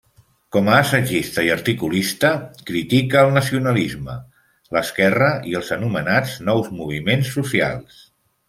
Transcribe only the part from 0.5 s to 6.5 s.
Com a assagista i articulista, critica el nacionalisme, l'esquerra i els anomenats